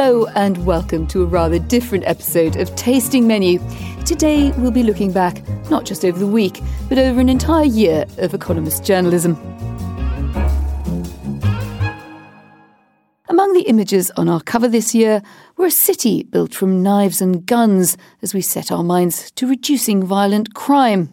[0.00, 3.58] Hello and welcome to a rather different episode of Tasting Menu.
[4.06, 8.06] Today we'll be looking back not just over the week, but over an entire year
[8.18, 9.34] of Economist journalism.
[13.28, 15.20] Among the images on our cover this year
[15.56, 20.04] were a city built from knives and guns as we set our minds to reducing
[20.04, 21.12] violent crime.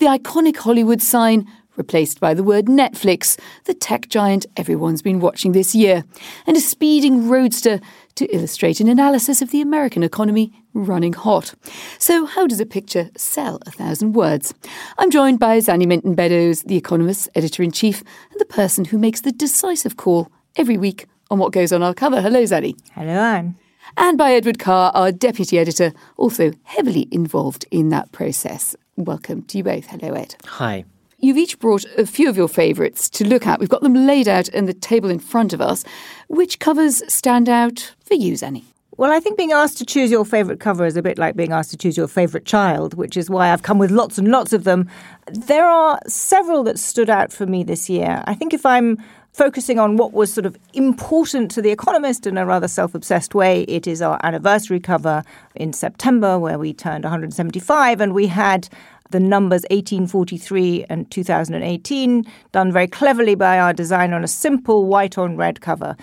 [0.00, 5.52] The iconic Hollywood sign replaced by the word Netflix, the tech giant everyone's been watching
[5.52, 6.04] this year,
[6.46, 7.80] and a speeding roadster
[8.18, 11.54] to illustrate an analysis of the American economy running hot.
[12.00, 14.52] So, how does a picture sell a thousand words?
[14.98, 18.98] I'm joined by Zanny Minton Beddoes, the Economist's editor in chief, and the person who
[18.98, 22.20] makes the decisive call every week on what goes on our cover.
[22.20, 22.76] Hello, Zanny.
[22.92, 23.56] Hello, Anne.
[23.96, 28.74] And by Edward Carr, our deputy editor, also heavily involved in that process.
[28.96, 29.86] Welcome to you both.
[29.86, 30.34] Hello, Ed.
[30.44, 30.84] Hi.
[31.20, 33.58] You've each brought a few of your favourites to look at.
[33.58, 35.84] We've got them laid out in the table in front of us.
[36.28, 38.64] Which covers stand out for you, Zanny?
[38.98, 41.52] Well, I think being asked to choose your favourite cover is a bit like being
[41.52, 44.52] asked to choose your favourite child, which is why I've come with lots and lots
[44.52, 44.90] of them.
[45.32, 48.22] There are several that stood out for me this year.
[48.26, 48.98] I think if I'm
[49.32, 53.34] focusing on what was sort of important to The Economist in a rather self obsessed
[53.34, 55.22] way, it is our anniversary cover
[55.54, 58.68] in September, where we turned 175, and we had
[59.10, 65.16] the numbers 1843 and 2018, done very cleverly by our designer on a simple white
[65.18, 65.96] on red cover.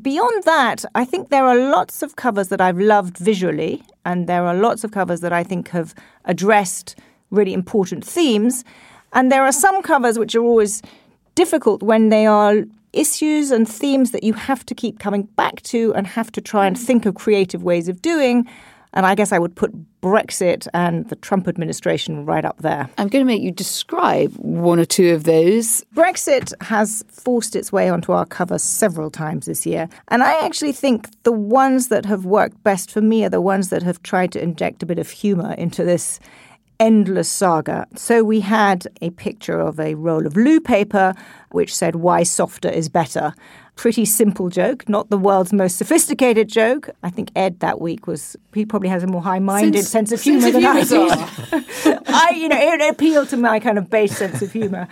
[0.00, 4.44] Beyond that, I think there are lots of covers that I've loved visually, and there
[4.46, 6.96] are lots of covers that I think have addressed
[7.30, 8.64] really important themes.
[9.12, 10.82] And there are some covers which are always
[11.34, 15.92] difficult when they are issues and themes that you have to keep coming back to
[15.94, 18.48] and have to try and think of creative ways of doing.
[18.92, 22.88] And I guess I would put Brexit and the Trump administration right up there.
[22.98, 25.84] I'm going to make you describe one or two of those.
[25.94, 29.88] Brexit has forced its way onto our cover several times this year.
[30.08, 33.68] And I actually think the ones that have worked best for me are the ones
[33.68, 36.18] that have tried to inject a bit of humour into this
[36.80, 37.86] endless saga.
[37.94, 41.14] So we had a picture of a roll of loo paper
[41.50, 43.34] which said, Why softer is better
[43.76, 46.90] pretty simple joke, not the world's most sophisticated joke.
[47.02, 50.22] I think Ed that week was he probably has a more high-minded sense, sense of
[50.22, 51.08] humour than I do.
[52.06, 54.88] I, you know, it appealed to my kind of base sense of humour.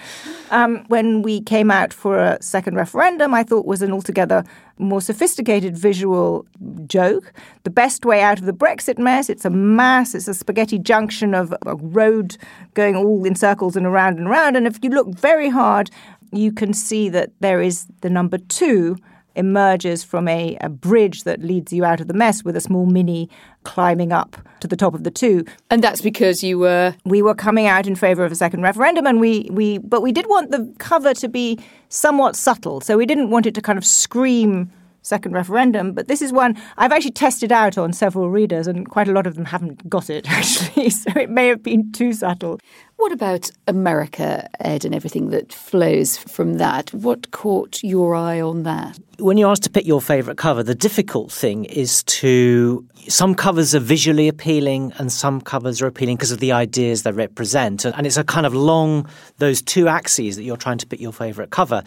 [0.50, 4.44] Um, when we came out for a second referendum, I thought was an altogether
[4.78, 6.46] more sophisticated visual
[6.86, 7.32] joke.
[7.64, 9.28] The best way out of the Brexit mess.
[9.28, 10.14] It's a mass.
[10.14, 12.36] It's a spaghetti junction of a road
[12.74, 14.56] going all in circles and around and around.
[14.56, 15.90] And if you look very hard,
[16.32, 18.96] you can see that there is the number two
[19.38, 22.86] emerges from a, a, bridge that leads you out of the mess with a small
[22.86, 23.30] mini
[23.62, 25.44] climbing up to the top of the two.
[25.70, 29.06] And that's because you were we were coming out in favour of a second referendum
[29.06, 31.58] and we, we but we did want the cover to be
[31.88, 32.80] somewhat subtle.
[32.80, 34.72] So we didn't want it to kind of scream
[35.08, 35.92] second referendum.
[35.92, 39.26] But this is one I've actually tested out on several readers, and quite a lot
[39.26, 40.90] of them haven't got it, actually.
[40.90, 42.60] So it may have been too subtle.
[42.96, 46.92] What about America, Ed, and everything that flows from that?
[46.92, 48.98] What caught your eye on that?
[49.20, 52.84] When you're asked to pick your favourite cover, the difficult thing is to.
[53.06, 57.12] Some covers are visually appealing and some covers are appealing because of the ideas they
[57.12, 57.86] represent.
[57.86, 59.08] And it's a kind of long,
[59.38, 61.82] those two axes that you're trying to pick your favourite cover.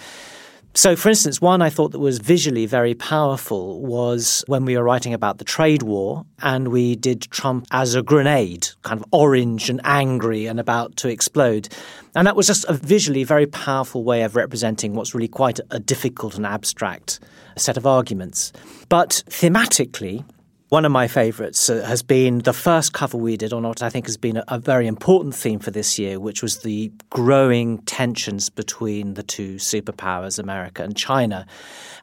[0.73, 4.83] So, for instance, one I thought that was visually very powerful was when we were
[4.83, 9.69] writing about the trade war and we did Trump as a grenade, kind of orange
[9.69, 11.67] and angry and about to explode.
[12.15, 15.79] And that was just a visually very powerful way of representing what's really quite a
[15.79, 17.19] difficult and abstract
[17.57, 18.53] set of arguments.
[18.87, 20.23] But thematically,
[20.71, 23.89] one of my favourites uh, has been the first cover we did on what I
[23.89, 27.79] think has been a, a, very important theme for this year, which was the growing
[27.79, 31.45] tensions between the two superpowers, America and China.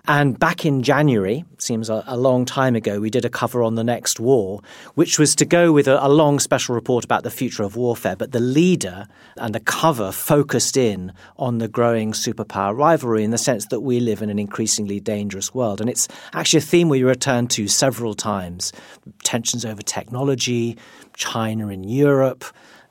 [0.06, 3.74] And back in January, seems a, a, long time ago, we did a cover on
[3.74, 4.60] the next war,
[4.96, 8.16] which was to go with a, a long special report about the future of warfare.
[8.16, 9.08] But the leader
[9.38, 13.98] and the cover focused in on the growing superpower rivalry in the sense that we
[13.98, 15.80] live in an increasingly dangerous world.
[15.80, 18.57] And it's actually a theme we return to several times
[19.24, 20.76] tensions over technology,
[21.14, 22.44] China and Europe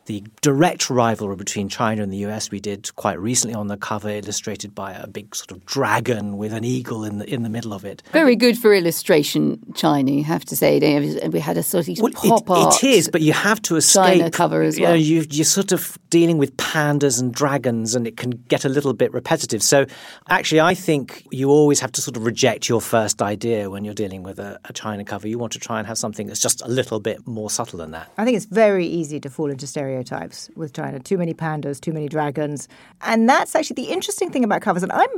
[0.08, 4.10] the direct rivalry between China and the US we did quite recently on the cover,
[4.10, 7.74] illustrated by a big sort of dragon with an eagle in the in the middle
[7.74, 8.02] of it.
[8.14, 10.12] Very good for illustration, China.
[10.12, 10.80] You have to say.
[11.28, 12.84] We had a sort of well, pop it, art.
[12.84, 14.20] It is, but you have to escape.
[14.20, 14.96] China cover as well.
[14.96, 18.64] You know, you, you're sort of dealing with pandas and dragons, and it can get
[18.64, 19.62] a little bit repetitive.
[19.62, 19.86] So,
[20.30, 23.94] actually, I think you always have to sort of reject your first idea when you're
[23.94, 25.28] dealing with a, a China cover.
[25.28, 27.92] You want to try and have something that's just a little bit more subtle than
[27.92, 28.10] that.
[28.18, 31.00] I think it's very easy to fall into stereotypes stereotypes with China.
[31.00, 32.68] Too many pandas, too many dragons.
[33.02, 34.84] And that's actually the interesting thing about covers.
[34.84, 35.10] And I'm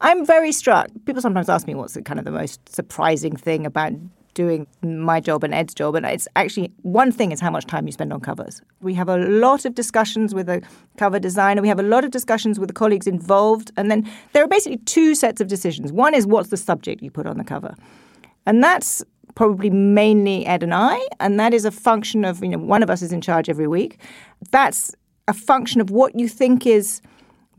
[0.00, 0.88] I'm very struck.
[1.04, 3.92] People sometimes ask me what's the kind of the most surprising thing about
[4.34, 5.94] doing my job and Ed's job.
[5.94, 8.62] And it's actually one thing is how much time you spend on covers.
[8.80, 10.62] We have a lot of discussions with a
[10.96, 11.62] cover designer.
[11.62, 13.70] We have a lot of discussions with the colleagues involved.
[13.76, 15.92] And then there are basically two sets of decisions.
[15.92, 17.74] One is what's the subject you put on the cover.
[18.46, 21.00] And that's probably mainly Ed and I.
[21.20, 23.66] And that is a function of, you know, one of us is in charge every
[23.66, 23.98] week.
[24.50, 24.94] That's
[25.28, 27.00] a function of what you think is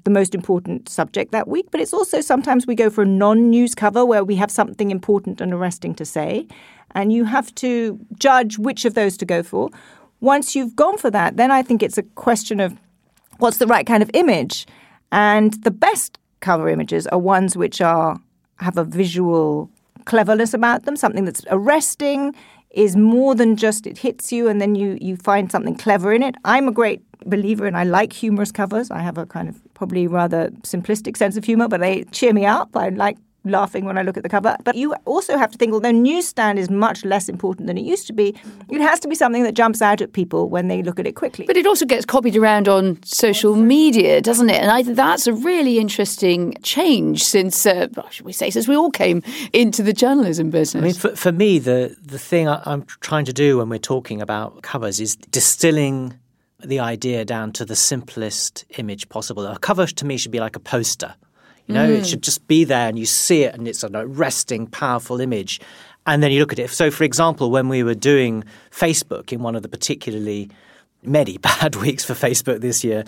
[0.04, 3.50] the most important subject that week, but it's also sometimes we go for a non
[3.50, 6.48] news cover where we have something important and arresting to say,
[6.92, 9.70] and you have to judge which of those to go for.
[10.20, 12.78] Once you've gone for that, then I think it's a question of
[13.38, 14.66] what's the right kind of image.
[15.12, 18.20] And the best cover images are ones which are
[18.58, 19.70] have a visual
[20.06, 22.34] cleverness about them, something that's arresting,
[22.72, 26.24] is more than just it hits you and then you, you find something clever in
[26.24, 26.36] it.
[26.44, 28.90] I'm a great believer and I like humorous covers.
[28.90, 32.46] I have a kind of probably rather simplistic sense of humor, but they cheer me
[32.46, 32.76] up.
[32.76, 34.56] I like laughing when I look at the cover.
[34.64, 38.08] But you also have to think, although newsstand is much less important than it used
[38.08, 38.36] to be,
[38.70, 41.14] it has to be something that jumps out at people when they look at it
[41.14, 41.46] quickly.
[41.46, 44.62] But it also gets copied around on social media, doesn't it?
[44.62, 48.76] And I think that's a really interesting change since, uh, should we say, since we
[48.76, 50.82] all came into the journalism business.
[50.82, 54.22] I mean, for, for me, the, the thing I'm trying to do when we're talking
[54.22, 56.18] about covers is distilling
[56.64, 59.46] the idea down to the simplest image possible.
[59.46, 61.16] A cover to me should be like a poster.
[61.68, 61.98] You know, mm.
[61.98, 65.62] it should just be there and you see it and it's a resting, powerful image.
[66.06, 66.70] And then you look at it.
[66.70, 70.50] So, for example, when we were doing Facebook in one of the particularly
[71.06, 73.04] many bad weeks for Facebook this year,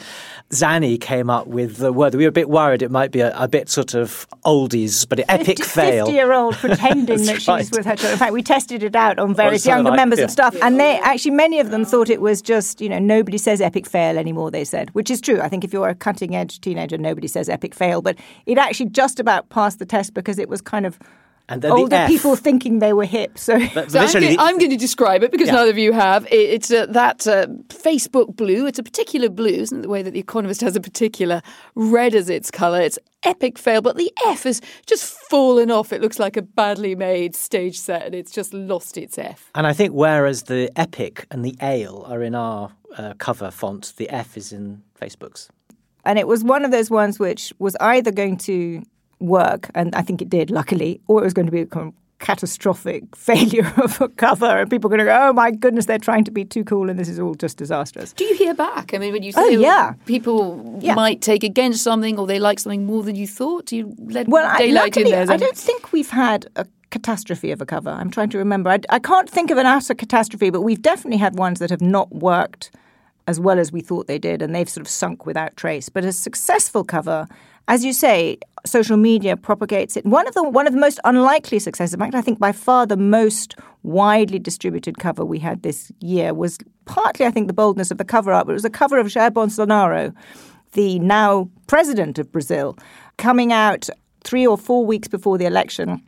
[0.51, 2.15] Zanny came up with the word.
[2.15, 5.19] We were a bit worried it might be a, a bit sort of oldies, but
[5.19, 6.05] an epic 50, fail.
[6.05, 7.69] 50 year old pretending that she's right.
[7.71, 8.13] with her children.
[8.13, 10.23] In fact, we tested it out on various younger like, members yeah.
[10.23, 13.37] and stuff, and they actually, many of them thought it was just, you know, nobody
[13.37, 15.41] says epic fail anymore, they said, which is true.
[15.41, 18.89] I think if you're a cutting edge teenager, nobody says epic fail, but it actually
[18.89, 20.99] just about passed the test because it was kind of
[21.47, 23.37] and then older the people thinking they were hip.
[23.37, 25.55] So, so I'm, going, I'm, going, to describe it because yeah.
[25.55, 26.25] neither of you have.
[26.27, 28.65] It, it's uh, that uh, Facebook blue.
[28.65, 29.81] It's a particular blue, isn't it?
[29.83, 31.41] The way that the Economist has a particular
[31.75, 32.81] red as its colour.
[32.81, 35.93] It's epic fail, but the F has just fallen off.
[35.93, 39.51] It looks like a badly made stage set, and it's just lost its F.
[39.53, 43.93] And I think whereas the epic and the ale are in our uh, cover font,
[43.97, 45.49] the F is in Facebook's.
[46.05, 48.83] And it was one of those ones which was either going to
[49.25, 53.03] work, and I think it did, luckily, or it was going to be a catastrophic
[53.15, 56.23] failure of a cover, and people are going to go, "Oh my goodness, they're trying
[56.25, 58.93] to be too cool, and this is all just disastrous." Do you hear back?
[58.93, 60.95] I mean, when you oh, say, "Oh yeah," people yeah.
[60.95, 63.67] might take against something, or they like something more than you thought.
[63.67, 65.31] Do you let well, daylight I, luckily, in there?
[65.31, 67.89] I don't think we've had a catastrophe of a cover.
[67.89, 68.69] I'm trying to remember.
[68.69, 71.81] I, I can't think of an utter catastrophe, but we've definitely had ones that have
[71.81, 72.71] not worked
[73.27, 75.89] as well as we thought they did, and they've sort of sunk without trace.
[75.89, 77.27] But a successful cover,
[77.67, 80.05] as you say, social media propagates it.
[80.05, 82.85] One of the one of the most unlikely successes, in fact, I think by far
[82.85, 87.91] the most widely distributed cover we had this year was partly, I think, the boldness
[87.91, 90.13] of the cover art, but it was a cover of Jair Bolsonaro,
[90.73, 92.77] the now president of Brazil,
[93.17, 93.89] coming out
[94.23, 96.01] three or four weeks before the election.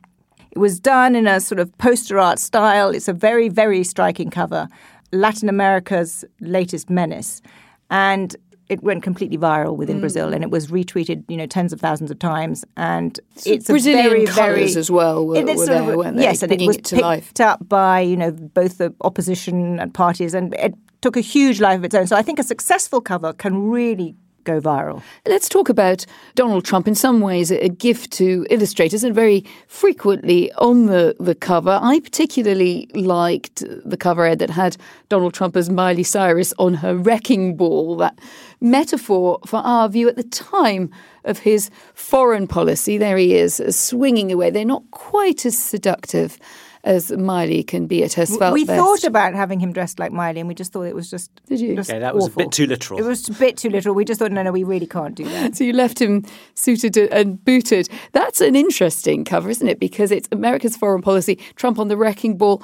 [0.51, 2.89] It was done in a sort of poster art style.
[2.89, 4.67] It's a very, very striking cover.
[5.11, 7.41] Latin America's latest menace.
[7.89, 8.35] And
[8.69, 10.01] it went completely viral within mm.
[10.01, 12.65] Brazil, and it was retweeted, you know, tens of thousands of times.
[12.75, 15.25] And so it's Brazilian a very, very as well.
[15.25, 17.39] Were, were there, of, yes, and it was it picked life.
[17.39, 21.77] up by you know both the opposition and parties, and it took a huge life
[21.77, 22.07] of its own.
[22.07, 24.15] So I think a successful cover can really
[24.47, 25.03] go viral.
[25.25, 26.87] Let's talk about Donald Trump.
[26.87, 31.77] In some ways, a gift to illustrators, and very frequently on the, the cover.
[31.81, 34.77] I particularly liked the cover Ed that had
[35.09, 37.97] Donald Trump as Miley Cyrus on her wrecking ball.
[37.97, 38.17] That
[38.61, 40.89] metaphor for our view at the time
[41.25, 42.97] of his foreign policy.
[42.97, 44.49] There he is, swinging away.
[44.49, 46.39] They're not quite as seductive
[46.83, 48.79] as Miley can be at her svelte We best.
[48.79, 51.31] thought about having him dressed like Miley, and we just thought it was just.
[51.45, 51.75] Did you?
[51.75, 52.41] Just yeah, that was awful.
[52.41, 52.99] a bit too literal.
[52.99, 53.95] It was a bit too literal.
[53.95, 55.55] We just thought, no, no, we really can't do that.
[55.57, 57.89] so you left him suited and booted.
[58.13, 59.79] That's an interesting cover, isn't it?
[59.79, 62.63] Because it's America's foreign policy, Trump on the wrecking ball.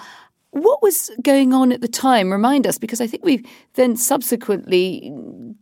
[0.52, 2.32] What was going on at the time?
[2.32, 3.44] Remind us, because I think we've
[3.74, 5.12] then subsequently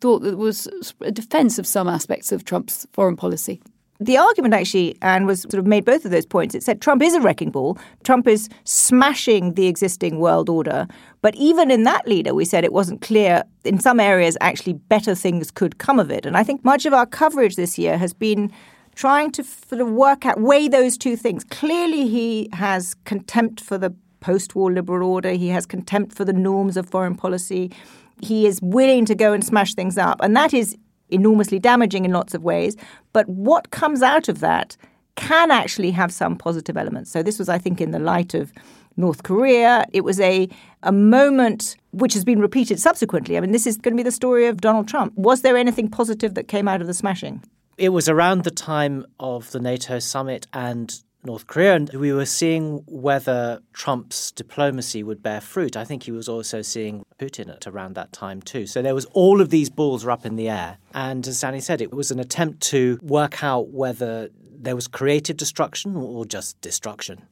[0.01, 0.67] thought that there was
[1.00, 3.62] a defence of some aspects of Trump's foreign policy
[4.01, 6.55] the argument actually, Anne, was sort of made both of those points.
[6.55, 7.77] It said Trump is a wrecking ball.
[8.03, 10.88] Trump is smashing the existing world order.
[11.22, 13.43] But even in that leader, we said it wasn't clear.
[13.63, 16.25] In some areas, actually, better things could come of it.
[16.25, 18.51] And I think much of our coverage this year has been
[18.96, 21.43] trying to sort of work out, weigh those two things.
[21.43, 26.34] Clearly, he has contempt for the post war liberal order, he has contempt for the
[26.34, 27.72] norms of foreign policy.
[28.22, 30.20] He is willing to go and smash things up.
[30.22, 30.75] And that is
[31.12, 32.75] enormously damaging in lots of ways.
[33.13, 34.77] But what comes out of that
[35.15, 37.12] can actually have some positive elements.
[37.12, 38.51] So this was, I think, in the light of
[38.98, 39.86] North Korea.
[39.94, 40.50] It was a
[40.84, 43.38] a moment which has been repeated subsequently.
[43.38, 45.13] I mean, this is going to be the story of Donald Trump.
[45.15, 47.44] Was there anything positive that came out of the smashing?
[47.77, 52.25] It was around the time of the NATO summit and North Korea, and we were
[52.25, 55.78] seeing whether Trump's diplomacy would bear fruit.
[55.78, 58.66] I think he was also seeing Putin at around that time too.
[58.66, 61.62] So there was all of these balls were up in the air, and as Zanny
[61.62, 64.30] said, it was an attempt to work out whether
[64.62, 67.24] there was creative destruction or just destruction.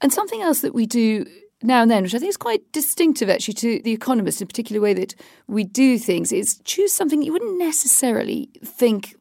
[0.00, 1.26] And something else that we do
[1.62, 4.46] now and then, which I think is quite distinctive actually to The Economist, in a
[4.46, 5.14] particular way that
[5.46, 9.16] we do things, is choose something you wouldn't necessarily think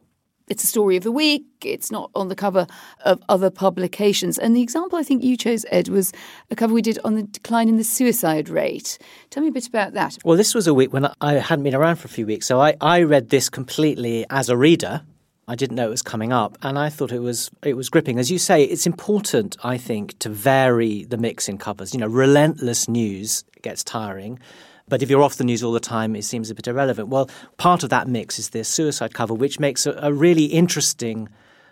[0.48, 1.46] it's a story of the week.
[1.64, 2.68] It's not on the cover
[3.06, 4.38] of other publications.
[4.38, 6.14] And the example I think you chose, Ed, was
[6.50, 8.98] a cover we did on the decline in the suicide rate.
[9.30, 10.18] Tell me a bit about that.
[10.24, 12.46] Well, this was a week when I hadn't been around for a few weeks.
[12.46, 15.02] So I, I read this completely as a reader
[15.50, 18.20] I didn't know it was coming up, and I thought it was it was gripping.
[18.20, 21.94] As you say, it's important, I think, to vary the mix in covers.
[21.94, 24.40] You know, relentless news gets tiring.
[24.90, 27.10] But if you're off the news all the time, it seems a bit irrelevant.
[27.10, 31.28] Well, part of that mix is the suicide cover, which makes a, a really interesting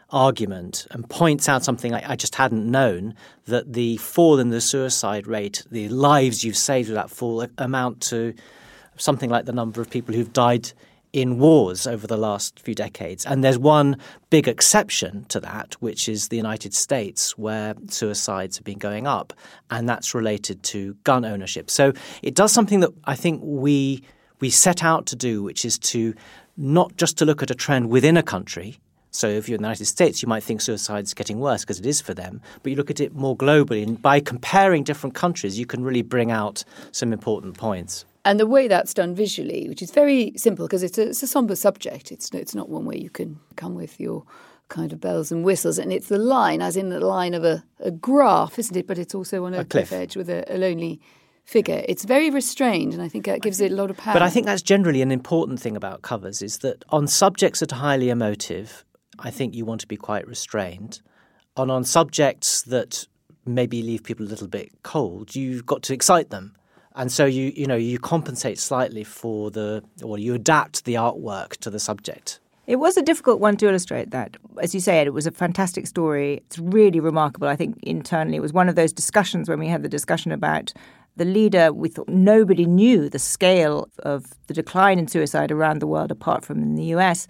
[0.09, 4.61] argument and points out something I, I, just hadn't known that the fall in the
[4.61, 8.33] suicide rate, the lives you've saved with that fall, amount to
[8.97, 10.71] something like the number of people who've died
[11.15, 13.25] in wars over the last few decades.
[13.25, 13.97] And there's one
[14.29, 19.31] big exception to that, which is the United States, where suicides have been going up,
[19.71, 21.71] and that's related to gun ownership.
[21.71, 24.03] So it does something that I think we
[24.41, 26.13] we set out to do, which is to
[26.57, 28.77] not just to look at a trend within a country.
[29.11, 31.85] So if you're in the United States, you might think suicide's getting worse because it
[31.85, 32.41] is for them.
[32.61, 36.01] But you look at it more globally, and by comparing different countries, you can really
[36.01, 38.03] bring out some important points.
[38.25, 41.27] And the way that's done visually, which is very simple because it's a, it's a
[41.27, 44.25] somber subject, it's, it's not one where you can come with your
[44.67, 45.77] kind of bells and whistles.
[45.77, 48.87] And it's the line, as in the line of a, a graph, isn't it?
[48.87, 49.89] But it's also on a, a cliff.
[49.89, 50.99] cliff edge with a, a lonely
[51.43, 51.85] figure.
[51.87, 54.13] It's very restrained, and I think that gives it a lot of power.
[54.13, 57.71] But I think that's generally an important thing about covers is that on subjects that
[57.73, 58.83] are highly emotive,
[59.19, 61.01] I think you want to be quite restrained.
[61.55, 63.07] And on subjects that
[63.45, 66.55] maybe leave people a little bit cold, you've got to excite them
[66.95, 71.57] and so you you know you compensate slightly for the or you adapt the artwork
[71.57, 72.39] to the subject.
[72.67, 74.37] It was a difficult one to illustrate that.
[74.59, 76.41] As you said, it was a fantastic story.
[76.47, 77.47] It's really remarkable.
[77.47, 80.73] I think internally it was one of those discussions when we had the discussion about
[81.15, 81.71] the leader.
[81.71, 86.43] We thought nobody knew the scale of the decline in suicide around the world apart
[86.43, 87.27] from in the US.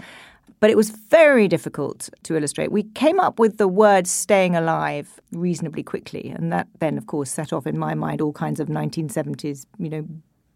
[0.60, 2.72] But it was very difficult to illustrate.
[2.72, 6.30] We came up with the word staying alive reasonably quickly.
[6.30, 9.90] And that then, of course, set off in my mind all kinds of 1970s, you
[9.90, 10.08] know,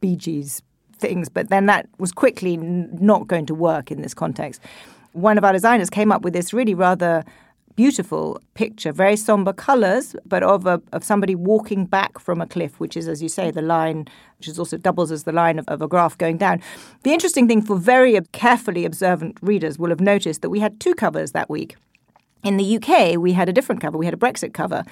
[0.01, 0.62] Bee Gees
[0.98, 1.29] things.
[1.29, 4.62] But then that was quickly not going to work in this context.
[5.13, 7.24] One of our designers came up with this really rather
[7.79, 12.77] beautiful picture, very somber colours, but of a, of somebody walking back from a cliff,
[12.77, 14.05] which is, as you say, the line,
[14.38, 16.62] which is also doubles as the line of, of a graph going down.
[17.03, 20.93] The interesting thing for very carefully observant readers will have noticed that we had two
[20.93, 21.77] covers that week.
[22.41, 23.98] In the UK, we had a different cover.
[23.98, 24.86] We had a Brexit cover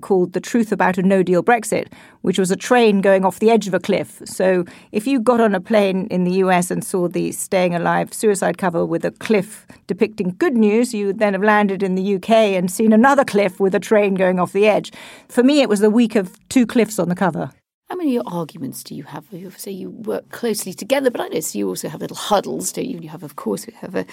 [0.00, 1.88] called The Truth About a No Deal Brexit,
[2.22, 4.22] which was a train going off the edge of a cliff.
[4.24, 8.14] So if you got on a plane in the US and saw the Staying Alive
[8.14, 12.14] suicide cover with a cliff depicting good news, you would then have landed in the
[12.16, 14.90] UK and seen another cliff with a train going off the edge.
[15.28, 17.50] For me, it was the week of two cliffs on the cover.
[17.90, 19.26] How many arguments do you have?
[19.30, 22.86] You say you work closely together, but I notice you also have little huddles, don't
[22.86, 22.98] you?
[22.98, 24.06] You have, of course, we have a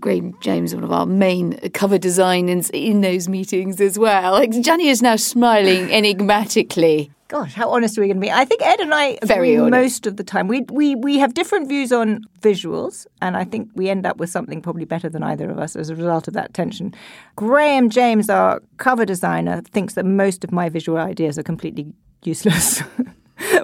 [0.00, 4.32] Graham James, one of our main cover designers, in those meetings as well.
[4.32, 7.12] Like is now smiling enigmatically.
[7.28, 8.30] Gosh, how honest are we going to be?
[8.30, 10.48] I think Ed and I very honest, most of the time.
[10.48, 14.28] We we we have different views on visuals, and I think we end up with
[14.28, 16.92] something probably better than either of us as a result of that tension.
[17.36, 21.94] Graham James, our cover designer, thinks that most of my visual ideas are completely
[22.26, 22.82] useless.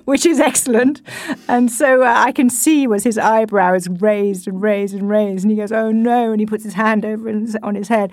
[0.04, 1.02] which is excellent.
[1.48, 5.50] And so uh, I can see was his eyebrows raised and raised and raised, and
[5.50, 7.28] he goes, "Oh no!" and he puts his hand over
[7.62, 8.12] on his head.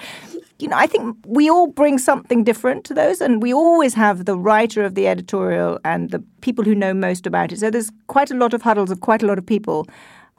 [0.59, 4.25] You know, I think we all bring something different to those, and we always have
[4.25, 7.59] the writer of the editorial and the people who know most about it.
[7.59, 9.87] So there's quite a lot of huddles of quite a lot of people.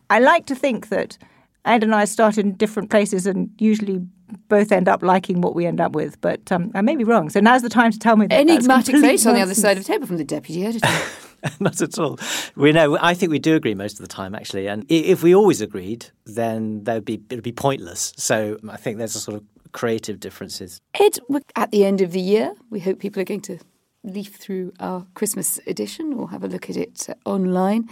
[0.09, 1.19] I like to think that
[1.65, 4.01] Ed and I start in different places and usually
[4.49, 6.21] both end up liking what we end up with.
[6.21, 7.31] But um, I may be wrong.
[7.31, 8.41] So now's the time to tell me that.
[8.41, 9.27] Enigmatic face nonsense.
[9.27, 10.89] on the other side of the table from the deputy editor.
[11.61, 12.19] Not at all.
[12.57, 12.99] We know.
[13.01, 14.67] I think we do agree most of the time, actually.
[14.67, 18.13] And if we always agreed, then there would be it would be pointless.
[18.17, 20.81] So I think there's a sort of creative differences.
[20.95, 21.19] Ed,
[21.55, 23.59] at the end of the year, we hope people are going to
[24.03, 27.89] leaf through our Christmas edition or have a look at it online.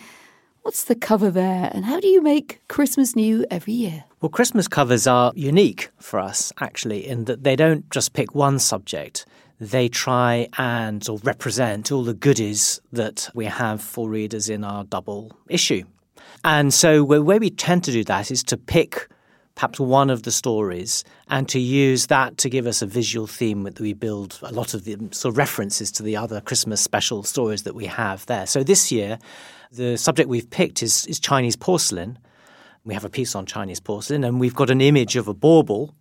[0.64, 4.04] What's the cover there, and how do you make Christmas new every year?
[4.22, 8.58] Well, Christmas covers are unique for us, actually, in that they don't just pick one
[8.58, 9.26] subject.
[9.60, 14.84] They try and or represent all the goodies that we have for readers in our
[14.84, 15.84] double issue.
[16.44, 19.10] And so, way we tend to do that is to pick
[19.54, 23.62] perhaps one of the stories and to use that to give us a visual theme
[23.62, 27.22] that we build a lot of the sort of references to the other Christmas special
[27.22, 28.46] stories that we have there.
[28.46, 29.18] So this year,
[29.70, 32.18] the subject we've picked is, is Chinese porcelain.
[32.84, 35.94] We have a piece on Chinese porcelain, and we've got an image of a bauble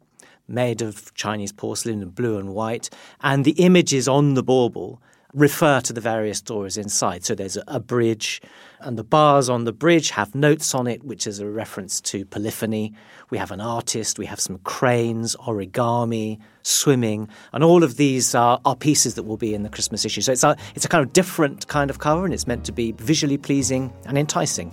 [0.47, 2.89] made of Chinese porcelain in blue and white,
[3.21, 5.01] and the images on the bauble
[5.33, 7.23] refer to the various stories inside.
[7.23, 8.41] So there's a, a, bridge,
[8.83, 12.25] and the bars on the bridge have notes on it, which is a reference to
[12.25, 12.93] polyphony.
[13.29, 18.59] We have an artist, we have some cranes, origami, swimming, and all of these are,
[18.65, 20.21] are pieces that will be in the Christmas issue.
[20.21, 22.71] So it's a, it's a kind of different kind of cover, and it's meant to
[22.71, 24.71] be visually pleasing and enticing.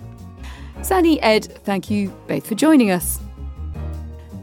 [0.79, 3.19] Zanny, Ed, thank you both for joining us.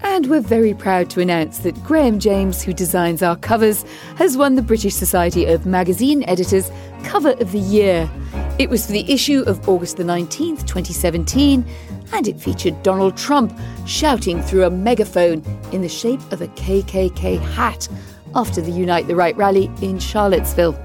[0.02, 3.84] And we're very proud to announce that Graham James, who designs our covers,
[4.16, 6.70] has won the British Society of Magazine Editors
[7.04, 8.08] Cover of the Year.
[8.58, 11.64] It was for the issue of August the 19th, 2017,
[12.12, 17.40] and it featured Donald Trump shouting through a megaphone in the shape of a KKK
[17.40, 17.88] hat
[18.34, 20.78] after the Unite the Right rally in Charlottesville.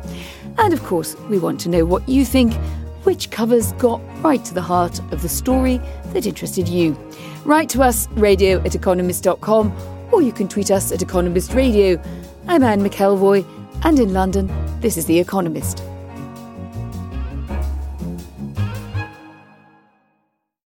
[0.57, 2.53] And of course, we want to know what you think.
[3.03, 5.81] Which covers got right to the heart of the story
[6.13, 6.97] that interested you?
[7.45, 9.73] Write to us, radio at economist.com,
[10.13, 12.01] or you can tweet us at Economist Radio.
[12.47, 13.45] I'm Anne McElvoy,
[13.83, 15.83] and in London, this is The Economist.